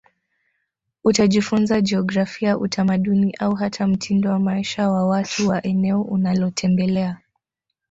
Utajifunza 1.03 1.81
jiografia 1.81 2.57
utamaduni 2.57 3.35
au 3.39 3.55
hata 3.55 3.87
mtindo 3.87 4.29
wa 4.29 4.39
maisha 4.39 4.89
wa 4.91 5.07
watu 5.07 5.47
wa 5.49 5.65
eneo 5.65 6.01
unalotembelea 6.01 7.19